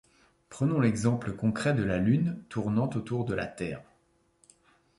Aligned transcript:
Prenons 0.49 0.79
l'exemple 0.79 1.31
concret 1.33 1.75
de 1.75 1.83
la 1.83 1.99
Lune 1.99 2.43
tournant 2.49 2.89
autour 2.95 3.23
de 3.23 3.35
la 3.35 3.45
Terre. 3.45 3.83